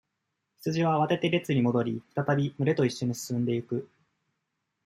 [0.65, 3.87] 羊は、慌てて、列に戻り、再び、群れと一緒に進んでいく。